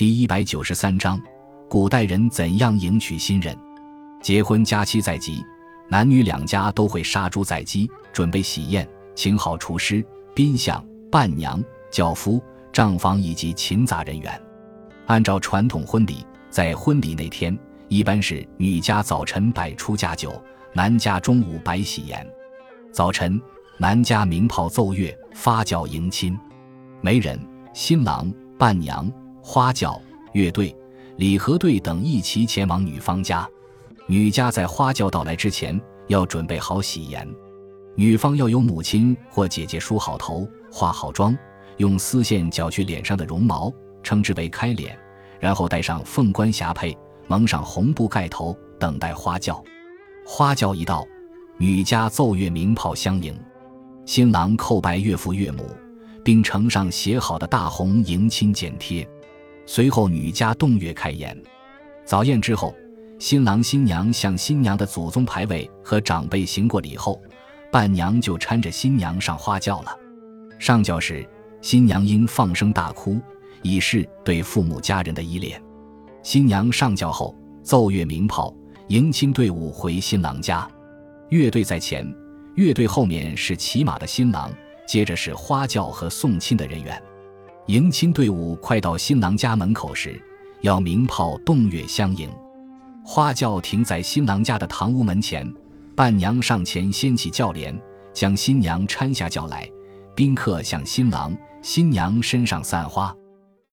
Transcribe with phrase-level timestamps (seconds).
[0.00, 1.20] 第一百九十三章，
[1.68, 3.54] 古代人怎样迎娶新人？
[4.22, 5.44] 结婚佳期在即，
[5.90, 10.02] 男女两家都会杀猪宰鸡，准备喜宴，请好厨师、
[10.34, 12.42] 宾相、伴娘、轿夫、
[12.72, 14.42] 账房以及勤杂人员。
[15.04, 17.54] 按照传统婚礼，在婚礼那天，
[17.88, 20.42] 一般是女家早晨摆出嫁酒，
[20.72, 22.26] 男家中午摆喜宴。
[22.90, 23.38] 早晨，
[23.76, 26.34] 男家鸣炮奏乐，发轿迎亲，
[27.02, 27.38] 媒人、
[27.74, 29.06] 新郎、伴娘。
[29.42, 30.00] 花轿、
[30.32, 30.74] 乐队、
[31.16, 33.48] 礼盒队等一齐前往女方家。
[34.06, 37.26] 女家在花轿到来之前要准备好喜筵，
[37.94, 41.36] 女方要由母亲或姐姐梳好头、化好妆，
[41.76, 43.72] 用丝线绞去脸上的绒毛，
[44.02, 44.98] 称之为开脸，
[45.38, 46.96] 然后戴上凤冠霞帔，
[47.28, 49.62] 蒙上红布盖头，等待花轿。
[50.26, 51.06] 花轿一到，
[51.56, 53.38] 女家奏乐鸣炮相迎，
[54.06, 55.64] 新郎叩拜岳父岳母，
[56.24, 59.08] 并呈上写好的大红迎亲剪贴。
[59.66, 61.36] 随后，女家洞月开宴。
[62.04, 62.74] 早宴之后，
[63.18, 67.20] 新郎新娘向新娘的祖宗牌位和长辈行过礼后，
[67.70, 69.96] 伴娘就搀着新娘上花轿了。
[70.58, 71.24] 上轿时，
[71.60, 73.20] 新娘应放声大哭，
[73.62, 75.62] 以示对父母家人的依恋。
[76.22, 78.54] 新娘上轿后，奏乐鸣炮，
[78.88, 80.68] 迎亲队伍回新郎家。
[81.28, 82.04] 乐队在前，
[82.56, 84.50] 乐队后面是骑马的新郎，
[84.86, 87.00] 接着是花轿和送亲的人员。
[87.70, 90.20] 迎亲队伍快到新郎家门口时，
[90.62, 92.28] 要鸣炮动乐相迎。
[93.04, 95.48] 花轿停在新郎家的堂屋门前，
[95.94, 97.80] 伴娘上前掀起轿帘，
[98.12, 99.70] 将新娘搀下轿来。
[100.16, 103.14] 宾客向新郎新娘身上散花。